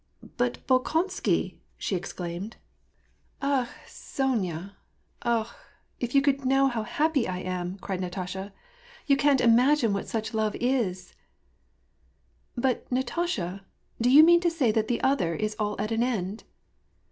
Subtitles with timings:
[0.37, 2.55] ''But Bolkonsky I" she exclaimed.
[3.39, 4.19] WAR AND PEACE.
[4.19, 4.59] 868 "Akh!
[4.65, 4.71] Sony a—
[5.41, 5.55] akh!
[5.99, 7.75] if you could only know how happy I am!
[7.77, 8.51] '^ cried Natasha.
[8.55, 8.59] ^'
[9.05, 11.13] You can't imacnne what such love is" ^^
[12.57, 13.61] But, Natasha^
[14.01, 16.45] do you mean to say that t?ie other is all at an end